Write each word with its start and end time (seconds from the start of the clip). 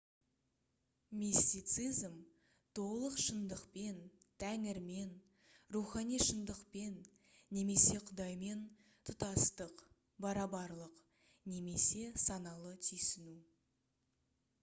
мистицизм 1.23 2.13
толық 2.79 3.17
шындықпен 3.23 3.99
тәңірмен 4.43 5.11
рухани 5.75 6.19
шындықпен 6.29 6.97
немесе 7.59 7.99
құдаймен 8.09 8.65
тұтастық 9.11 9.85
барабарлық 10.27 10.99
немесе 11.53 12.09
саналы 12.25 12.75
түйсіну 12.89 13.37